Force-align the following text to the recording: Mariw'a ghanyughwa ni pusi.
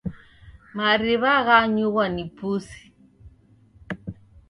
Mariw'a 0.77 1.35
ghanyughwa 1.45 2.05
ni 2.13 2.23
pusi. 2.35 2.81